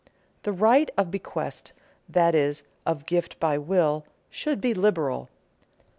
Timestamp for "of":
0.97-1.11, 2.87-3.05